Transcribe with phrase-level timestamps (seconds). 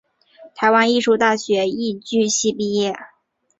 [0.55, 2.95] 台湾艺术大学戏剧系毕业。